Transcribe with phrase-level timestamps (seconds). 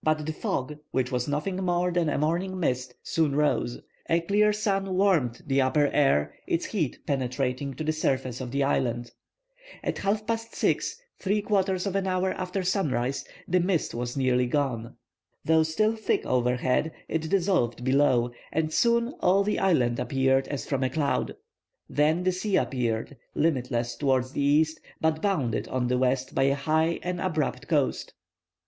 [0.00, 3.80] But the fog, which was nothing more than a morning mist, soon rose.
[4.08, 8.62] A clear sun warmed the upper air, its heat penetrating to the surface of the
[8.62, 9.10] island.
[9.82, 14.46] At half past 6, three quarters of an hour after sunrise, the mist was nearly
[14.46, 14.94] gone.
[15.44, 20.84] Though still thick overhead, it dissolved, below, and soon all the island appeared, as from
[20.84, 21.34] a cloud.
[21.88, 26.54] Then the sea appeared, limitless towards the east, but bounded on the west by a
[26.54, 28.14] high and abrupt coast.